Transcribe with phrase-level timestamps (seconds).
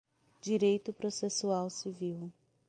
[0.41, 2.33] Direito processual civil